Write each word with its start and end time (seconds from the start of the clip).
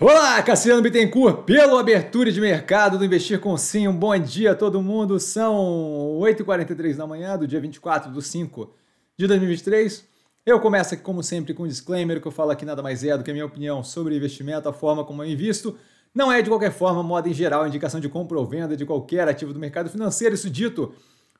Olá, 0.00 0.42
Cassiano 0.42 0.82
Bittencourt, 0.82 1.44
pelo 1.44 1.78
abertura 1.78 2.32
de 2.32 2.40
mercado 2.40 2.98
do 2.98 3.04
Investir 3.04 3.38
com 3.38 3.56
Sim. 3.56 3.86
Um 3.86 3.96
bom 3.96 4.18
dia 4.18 4.50
a 4.50 4.54
todo 4.56 4.82
mundo. 4.82 5.20
São 5.20 6.18
8h43 6.20 6.96
da 6.96 7.06
manhã 7.06 7.38
do 7.38 7.46
dia 7.46 7.60
24 7.60 8.10
de 8.10 8.20
5 8.20 8.74
de 9.16 9.28
2023. 9.28 10.04
Eu 10.44 10.58
começo 10.58 10.94
aqui, 10.94 11.02
como 11.04 11.22
sempre, 11.22 11.54
com 11.54 11.62
um 11.62 11.68
disclaimer 11.68 12.20
que 12.20 12.26
eu 12.26 12.32
falo 12.32 12.50
aqui 12.50 12.64
nada 12.64 12.82
mais 12.82 13.04
é 13.04 13.16
do 13.16 13.22
que 13.22 13.30
a 13.30 13.32
minha 13.32 13.46
opinião 13.46 13.84
sobre 13.84 14.16
investimento, 14.16 14.68
a 14.68 14.72
forma 14.72 15.04
como 15.04 15.22
eu 15.22 15.30
invisto. 15.30 15.78
Não 16.12 16.30
é, 16.30 16.42
de 16.42 16.50
qualquer 16.50 16.72
forma, 16.72 17.00
moda 17.00 17.28
em 17.28 17.32
geral, 17.32 17.64
indicação 17.64 18.00
de 18.00 18.08
compra 18.08 18.36
ou 18.36 18.44
venda 18.44 18.76
de 18.76 18.84
qualquer 18.84 19.28
ativo 19.28 19.52
do 19.52 19.60
mercado 19.60 19.88
financeiro. 19.88 20.34
Isso 20.34 20.50
dito, 20.50 20.92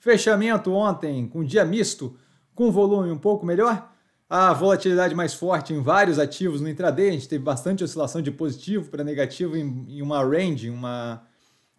fechamento 0.00 0.72
ontem 0.72 1.28
com 1.28 1.44
dia 1.44 1.64
misto, 1.64 2.16
com 2.52 2.72
volume 2.72 3.12
um 3.12 3.18
pouco 3.18 3.46
melhor 3.46 3.89
a 4.30 4.52
volatilidade 4.52 5.12
mais 5.12 5.34
forte 5.34 5.74
em 5.74 5.82
vários 5.82 6.16
ativos 6.16 6.60
no 6.60 6.68
intraday. 6.68 7.08
A 7.08 7.12
gente 7.12 7.28
teve 7.28 7.42
bastante 7.42 7.82
oscilação 7.82 8.22
de 8.22 8.30
positivo 8.30 8.88
para 8.88 9.02
negativo 9.02 9.56
em, 9.56 9.86
em, 9.88 10.00
uma 10.00 10.22
range, 10.22 10.70
uma 10.70 11.26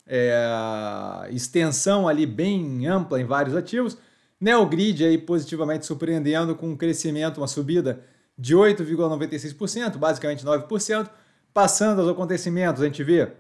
é, 0.06 1.30
extensão 1.32 2.10
ali 2.10 2.26
bem 2.26 2.86
ampla 2.86 3.22
em 3.22 3.24
vários 3.24 3.56
ativos. 3.56 3.98
Neogrid 4.38 5.06
aí 5.06 5.18
positivamente 5.18 5.86
surpreendendo 5.86 6.54
com 6.54 6.72
um 6.72 6.76
crescimento, 6.76 7.38
uma 7.38 7.48
subida 7.48 8.04
de 8.38 8.54
8,96%, 8.54 9.98
basicamente 9.98 10.46
9%. 10.46 11.10
Passando 11.54 12.02
aos 12.02 12.10
acontecimentos, 12.10 12.82
a 12.82 12.86
gente 12.86 13.02
vê 13.02 13.32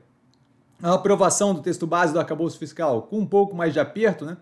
a 0.81 0.93
aprovação 0.93 1.53
do 1.53 1.61
texto 1.61 1.85
base 1.85 2.13
do 2.13 2.19
arcabouço 2.19 2.57
fiscal 2.57 3.02
com 3.03 3.19
um 3.19 3.25
pouco 3.25 3.53
mais 3.55 3.73
de 3.73 3.80
aperto, 3.80 4.25
né? 4.25 4.38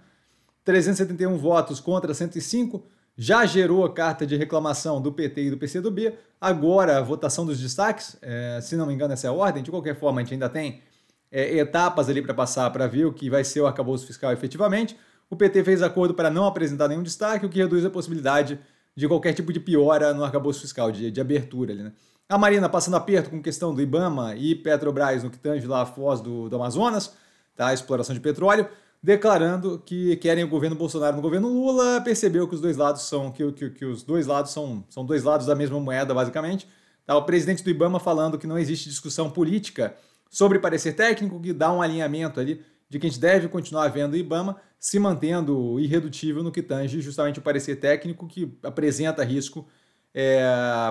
371 0.63 1.37
votos 1.37 1.79
contra 1.79 2.13
105 2.13 2.83
já 3.21 3.45
gerou 3.45 3.83
a 3.83 3.93
carta 3.93 4.25
de 4.25 4.37
reclamação 4.37 5.01
do 5.01 5.11
PT 5.11 5.41
e 5.41 5.49
do 5.49 5.57
PCdoB. 5.57 6.13
Agora, 6.39 6.99
a 6.99 7.01
votação 7.01 7.45
dos 7.45 7.59
destaques, 7.59 8.15
é, 8.21 8.61
se 8.61 8.77
não 8.77 8.85
me 8.85 8.93
engano, 8.93 9.11
essa 9.11 9.27
é 9.27 9.29
a 9.29 9.33
ordem. 9.33 9.61
De 9.61 9.69
qualquer 9.69 9.93
forma, 9.93 10.21
a 10.21 10.23
gente 10.23 10.35
ainda 10.35 10.47
tem 10.47 10.81
é, 11.29 11.57
etapas 11.57 12.07
ali 12.07 12.21
para 12.21 12.33
passar 12.33 12.69
para 12.69 12.87
ver 12.87 13.03
o 13.03 13.11
que 13.11 13.29
vai 13.29 13.43
ser 13.43 13.59
o 13.59 13.67
arcabouço 13.67 14.07
fiscal 14.07 14.31
efetivamente. 14.31 14.95
O 15.29 15.35
PT 15.35 15.65
fez 15.65 15.81
acordo 15.81 16.13
para 16.13 16.29
não 16.29 16.45
apresentar 16.45 16.87
nenhum 16.87 17.03
destaque, 17.03 17.45
o 17.45 17.49
que 17.49 17.59
reduz 17.59 17.83
a 17.83 17.89
possibilidade 17.89 18.57
de 18.95 19.05
qualquer 19.05 19.33
tipo 19.33 19.51
de 19.51 19.59
piora 19.59 20.13
no 20.13 20.23
arcabouço 20.23 20.61
fiscal, 20.61 20.89
de, 20.89 21.11
de 21.11 21.19
abertura 21.19 21.73
ali, 21.73 21.83
né? 21.83 21.91
A 22.29 22.37
Marina 22.37 22.69
passando 22.69 22.95
aperto 22.95 23.29
com 23.29 23.41
questão 23.41 23.75
do 23.75 23.81
IBAMA 23.81 24.35
e 24.37 24.55
Petrobras 24.55 25.23
no 25.23 25.29
que 25.29 25.37
tange 25.37 25.67
lá 25.67 25.81
a 25.81 25.85
foz 25.85 26.21
do, 26.21 26.47
do 26.47 26.55
Amazonas, 26.55 27.13
tá? 27.53 27.73
exploração 27.73 28.13
de 28.13 28.21
petróleo 28.21 28.69
declarando 29.01 29.79
que 29.79 30.15
querem 30.17 30.43
o 30.43 30.47
governo 30.47 30.75
Bolsonaro 30.75 31.15
no 31.15 31.21
governo 31.21 31.47
Lula, 31.47 32.01
percebeu 32.01 32.47
que 32.47 32.55
os 32.55 32.61
dois 32.61 32.75
lados 32.75 33.03
são 33.03 33.31
que, 33.31 33.51
que, 33.53 33.69
que 33.69 33.85
os 33.85 34.03
dois 34.03 34.27
lados 34.27 34.51
são, 34.51 34.85
são 34.89 35.05
dois 35.05 35.23
lados 35.23 35.47
da 35.47 35.55
mesma 35.55 35.79
moeda, 35.79 36.13
basicamente. 36.13 36.67
Tá, 37.05 37.15
o 37.15 37.23
presidente 37.23 37.63
do 37.63 37.69
IBAMA 37.69 37.99
falando 37.99 38.37
que 38.37 38.45
não 38.45 38.59
existe 38.59 38.89
discussão 38.89 39.29
política 39.29 39.95
sobre 40.29 40.59
parecer 40.59 40.93
técnico, 40.93 41.39
que 41.39 41.53
dá 41.53 41.71
um 41.71 41.81
alinhamento 41.81 42.39
ali 42.39 42.63
de 42.89 42.99
que 42.99 43.07
a 43.07 43.09
gente 43.09 43.19
deve 43.19 43.47
continuar 43.47 43.87
vendo 43.89 44.13
o 44.13 44.17
IBAMA 44.17 44.57
se 44.79 44.99
mantendo 44.99 45.79
irredutível 45.79 46.43
no 46.43 46.51
que 46.51 46.61
tange 46.61 47.01
justamente 47.01 47.39
o 47.39 47.41
parecer 47.41 47.77
técnico 47.77 48.27
que 48.27 48.57
apresenta 48.63 49.23
risco 49.23 49.67
é, 50.13 50.41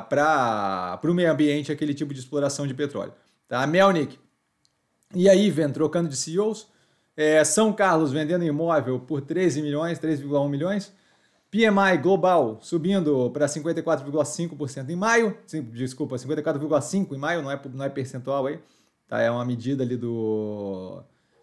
para 0.08 1.00
o 1.04 1.14
meio 1.14 1.30
ambiente 1.30 1.72
aquele 1.72 1.92
tipo 1.92 2.14
de 2.14 2.20
exploração 2.20 2.66
de 2.66 2.74
petróleo. 2.74 3.12
Tá? 3.48 3.66
Melnick 3.66 4.18
e 5.14 5.28
a 5.28 5.34
Iven 5.34 5.70
trocando 5.70 6.08
de 6.08 6.16
CEOs, 6.16 6.68
é, 7.18 7.42
São 7.42 7.72
Carlos 7.72 8.12
vendendo 8.12 8.44
imóvel 8.44 9.00
por 9.00 9.20
13 9.20 9.60
milhões, 9.60 9.98
3,1 9.98 10.48
milhões. 10.48 10.92
PMI 11.50 11.98
global 12.00 12.60
subindo 12.62 13.28
para 13.32 13.46
54,5% 13.46 14.88
em 14.88 14.94
maio. 14.94 15.36
Desculpa, 15.72 16.14
54,5% 16.14 17.12
em 17.12 17.18
maio, 17.18 17.42
não 17.42 17.50
é, 17.50 17.60
não 17.74 17.84
é 17.84 17.88
percentual 17.88 18.46
aí. 18.46 18.60
Tá? 19.08 19.20
É 19.20 19.28
uma 19.28 19.44
medida 19.44 19.82
ali 19.82 19.96
do, 19.96 21.02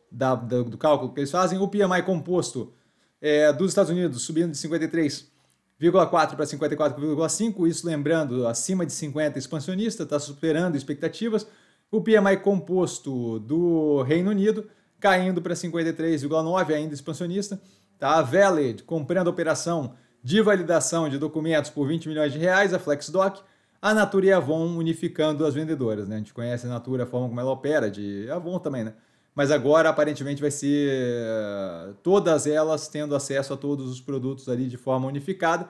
da, 0.09 0.33
do, 0.35 0.63
do 0.63 0.77
cálculo 0.77 1.13
que 1.13 1.19
eles 1.19 1.31
fazem. 1.31 1.59
O 1.59 1.67
PMI 1.67 2.03
composto 2.05 2.71
é, 3.19 3.51
dos 3.51 3.71
Estados 3.71 3.91
Unidos 3.91 4.21
subindo 4.21 4.51
de 4.51 4.57
53,4 4.57 6.35
para 6.37 6.45
54,5, 6.45 7.67
isso 7.67 7.85
lembrando, 7.85 8.47
acima 8.47 8.85
de 8.85 8.93
50 8.93 9.37
expansionista, 9.37 10.03
está 10.03 10.19
superando 10.19 10.77
expectativas. 10.77 11.45
O 11.91 11.99
PMI 11.99 12.37
composto 12.41 13.39
do 13.39 14.03
Reino 14.03 14.31
Unido 14.31 14.69
caindo 14.99 15.41
para 15.41 15.53
53,9, 15.53 16.73
ainda 16.73 16.93
expansionista. 16.93 17.59
Tá? 17.99 18.17
A 18.17 18.21
Valid 18.21 18.83
comprando 18.83 19.27
a 19.27 19.31
operação 19.31 19.95
de 20.23 20.41
validação 20.41 21.07
de 21.07 21.17
documentos 21.17 21.69
por 21.69 21.87
20 21.87 22.07
milhões 22.07 22.33
de 22.33 22.39
reais, 22.39 22.73
a 22.73 22.79
FlexDoc. 22.79 23.41
A 23.81 23.93
Natura 23.93 24.25
e 24.25 24.33
a 24.33 24.37
Avon 24.37 24.65
unificando 24.77 25.45
as 25.45 25.53
vendedoras. 25.53 26.07
Né? 26.07 26.15
A 26.15 26.17
gente 26.17 26.33
conhece 26.33 26.65
a 26.65 26.69
Natura, 26.69 27.03
a 27.03 27.05
forma 27.05 27.27
como 27.27 27.39
ela 27.39 27.51
opera, 27.51 27.91
de 27.91 28.27
Avon 28.31 28.57
também, 28.57 28.83
né? 28.83 28.93
Mas 29.35 29.51
agora, 29.51 29.89
aparentemente, 29.89 30.41
vai 30.41 30.49
ser 30.49 30.89
eh, 30.89 31.93
todas 32.01 32.47
elas 32.47 32.87
tendo 32.87 33.13
acesso 33.13 33.53
a 33.53 33.57
todos 33.57 33.91
os 33.91 33.99
produtos 33.99 34.47
ali 34.47 34.67
de 34.67 34.77
forma 34.77 35.07
unificada. 35.07 35.67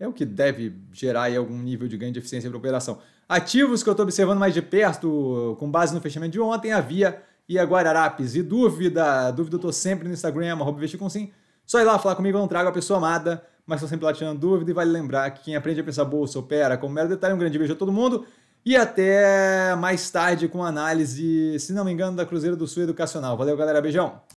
É 0.00 0.08
o 0.08 0.12
que 0.14 0.24
deve 0.24 0.74
gerar 0.92 1.24
aí 1.24 1.36
algum 1.36 1.58
nível 1.58 1.86
de 1.86 1.96
ganho 1.98 2.10
de 2.10 2.18
eficiência 2.18 2.48
para 2.48 2.56
a 2.56 2.58
operação. 2.58 2.98
Ativos 3.28 3.82
que 3.82 3.88
eu 3.88 3.92
estou 3.92 4.04
observando 4.04 4.38
mais 4.38 4.54
de 4.54 4.62
perto, 4.62 5.56
com 5.58 5.70
base 5.70 5.94
no 5.94 6.00
fechamento 6.00 6.32
de 6.32 6.40
ontem, 6.40 6.72
havia 6.72 7.22
e 7.48 7.58
a 7.58 7.64
Guararapes. 7.64 8.34
E 8.34 8.42
dúvida, 8.42 9.30
dúvida 9.30 9.56
eu 9.56 9.60
tô 9.60 9.72
sempre 9.72 10.08
no 10.08 10.14
Instagram, 10.14 10.54
arroba 10.54 10.80
com 10.98 11.08
sim. 11.08 11.30
Só 11.64 11.80
ir 11.80 11.84
lá 11.84 11.98
falar 11.98 12.14
comigo, 12.14 12.36
eu 12.36 12.40
não 12.40 12.48
trago 12.48 12.68
a 12.68 12.72
pessoa 12.72 12.98
amada, 12.98 13.44
mas 13.66 13.78
estou 13.78 13.88
sempre 13.88 14.04
lá 14.04 14.12
tirando 14.12 14.38
dúvida. 14.38 14.70
E 14.70 14.74
vale 14.74 14.90
lembrar 14.90 15.30
que 15.30 15.44
quem 15.44 15.56
aprende 15.56 15.80
a 15.80 15.84
pensar 15.84 16.04
bolsa 16.04 16.38
opera 16.38 16.76
como 16.76 16.94
mero 16.94 17.08
detalhe. 17.08 17.34
Um 17.34 17.38
grande 17.38 17.58
beijo 17.58 17.72
a 17.72 17.76
todo 17.76 17.92
mundo. 17.92 18.24
E 18.64 18.76
até 18.76 19.74
mais 19.76 20.10
tarde 20.10 20.48
com 20.48 20.64
análise, 20.64 21.58
se 21.60 21.72
não 21.72 21.84
me 21.84 21.92
engano, 21.92 22.16
da 22.16 22.26
Cruzeiro 22.26 22.56
do 22.56 22.66
Sul 22.66 22.82
Educacional. 22.82 23.36
Valeu, 23.36 23.56
galera. 23.56 23.80
Beijão. 23.80 24.20